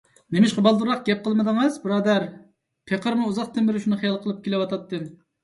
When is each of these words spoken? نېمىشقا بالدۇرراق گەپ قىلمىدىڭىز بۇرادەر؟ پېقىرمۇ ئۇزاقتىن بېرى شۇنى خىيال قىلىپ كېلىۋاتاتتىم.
نېمىشقا 0.35 0.61
بالدۇرراق 0.67 1.03
گەپ 1.09 1.19
قىلمىدىڭىز 1.27 1.77
بۇرادەر؟ 1.83 2.25
پېقىرمۇ 2.93 3.29
ئۇزاقتىن 3.35 3.71
بېرى 3.71 3.83
شۇنى 3.85 4.01
خىيال 4.03 4.19
قىلىپ 4.27 4.43
كېلىۋاتاتتىم. 4.49 5.07